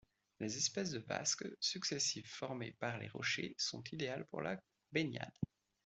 Les 0.39 0.57
espèces 0.57 0.89
de 0.89 0.97
vasques 0.97 1.47
successives 1.59 2.25
formées 2.27 2.71
par 2.79 2.97
les 2.97 3.07
rochers 3.07 3.53
sont 3.59 3.83
idéales 3.91 4.25
pour 4.25 4.41
la 4.41 4.59
baignade. 4.91 5.37